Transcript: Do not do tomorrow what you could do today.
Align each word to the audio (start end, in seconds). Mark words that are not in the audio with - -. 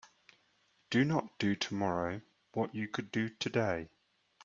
Do 0.89 1.03
not 1.05 1.37
do 1.37 1.55
tomorrow 1.55 2.23
what 2.53 2.73
you 2.73 2.87
could 2.87 3.11
do 3.11 3.29
today. 3.29 3.89